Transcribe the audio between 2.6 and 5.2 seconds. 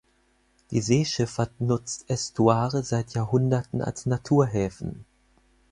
seit Jahrhunderten als Naturhäfen.